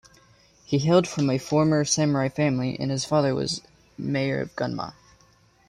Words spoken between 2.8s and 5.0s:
his father was mayor of Gunma.